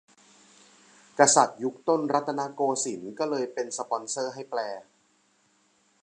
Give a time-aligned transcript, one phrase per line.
[1.19, 4.59] กษัตริย์ยุคต้นรัตนโกสินทร์ก็เลยเป็นสปอนเซอร์ให้แปล